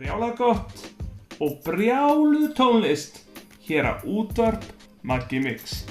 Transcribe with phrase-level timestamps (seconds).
[0.00, 0.72] brjála gott
[1.38, 3.20] og brjálu tónlist
[3.66, 4.64] hér á útvarp
[5.04, 5.84] Maggi Mix.